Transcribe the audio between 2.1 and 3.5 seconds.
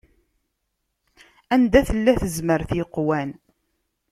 tezmert yeqwan.